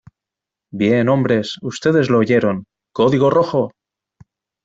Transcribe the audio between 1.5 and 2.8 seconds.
Ustedes lo oyeron.¡